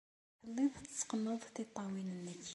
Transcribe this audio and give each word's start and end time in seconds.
Telliḍ 0.39 0.73
tetteqqneḍ 0.83 1.41
tiṭṭawin-nnek. 1.55 2.43